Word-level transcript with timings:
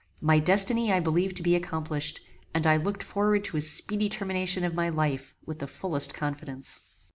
My 0.19 0.39
destiny 0.39 0.91
I 0.91 0.99
believed 0.99 1.35
to 1.37 1.43
be 1.43 1.55
accomplished, 1.55 2.21
and 2.55 2.65
I 2.65 2.75
looked 2.77 3.03
forward 3.03 3.43
to 3.43 3.57
a 3.57 3.61
speedy 3.61 4.09
termination 4.09 4.63
of 4.63 4.73
my 4.73 4.89
life 4.89 5.35
with 5.45 5.59
the 5.59 5.67
fullest 5.67 6.11
confidence. 6.11 6.81